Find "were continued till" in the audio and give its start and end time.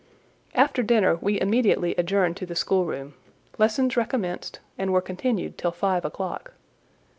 4.91-5.69